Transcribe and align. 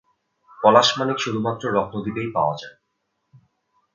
পলাশমানিক 0.61 1.17
শুধুমাত্র 1.19 1.63
রত্নদ্বীপেই 1.69 2.29
পয়ায় 2.35 2.59
যায়। 2.61 2.75